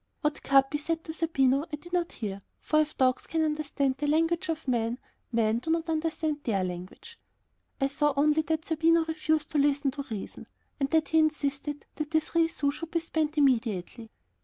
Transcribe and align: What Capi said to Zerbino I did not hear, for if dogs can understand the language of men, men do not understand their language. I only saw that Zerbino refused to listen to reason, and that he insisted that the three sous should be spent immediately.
What 0.21 0.41
Capi 0.41 0.79
said 0.79 1.03
to 1.03 1.13
Zerbino 1.13 1.67
I 1.71 1.75
did 1.75 1.93
not 1.93 2.13
hear, 2.13 2.41
for 2.59 2.79
if 2.81 2.97
dogs 2.97 3.27
can 3.27 3.43
understand 3.43 3.97
the 3.99 4.07
language 4.07 4.49
of 4.49 4.67
men, 4.67 4.97
men 5.31 5.59
do 5.59 5.69
not 5.69 5.89
understand 5.89 6.39
their 6.43 6.63
language. 6.63 7.19
I 7.79 7.83
only 8.17 8.41
saw 8.41 8.41
that 8.47 8.65
Zerbino 8.65 9.05
refused 9.07 9.51
to 9.51 9.59
listen 9.59 9.91
to 9.91 10.01
reason, 10.09 10.47
and 10.79 10.89
that 10.89 11.09
he 11.09 11.19
insisted 11.19 11.85
that 11.97 12.09
the 12.09 12.19
three 12.19 12.47
sous 12.47 12.73
should 12.73 12.89
be 12.89 12.99
spent 12.99 13.37
immediately. 13.37 14.09